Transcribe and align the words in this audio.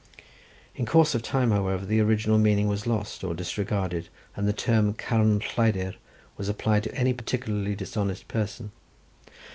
In 0.73 0.87
course 0.87 1.13
of 1.13 1.21
time, 1.21 1.51
however, 1.51 1.85
the 1.85 1.99
original 1.99 2.39
meaning 2.39 2.67
was 2.67 2.87
lost 2.87 3.23
or 3.23 3.35
disregarded, 3.35 4.09
and 4.35 4.47
the 4.47 4.51
term 4.51 4.95
carn 4.95 5.39
lleidyr 5.55 5.93
was 6.37 6.49
applied 6.49 6.81
to 6.81 6.95
any 6.95 7.13
particular 7.13 7.75
dishonest 7.75 8.27
person. 8.27 8.71